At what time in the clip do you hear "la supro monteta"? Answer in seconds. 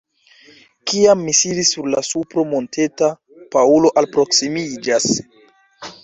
1.95-3.09